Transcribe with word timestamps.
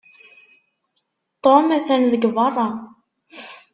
Tom 1.43 1.65
atan 1.77 2.03
deg 2.13 2.23
beṛṛa. 2.35 2.67